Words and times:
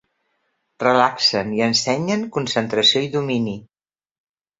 Relaxen 0.83 1.51
i 1.57 1.61
ensenyen 1.65 2.23
concentració 2.37 3.03
i 3.09 3.11
domini. 3.17 3.55